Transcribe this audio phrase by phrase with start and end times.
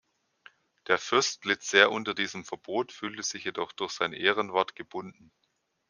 [0.87, 5.31] Der Fürst litt sehr unter diesem Verbot, fühlte sich jedoch durch sein Ehrenwort gebunden.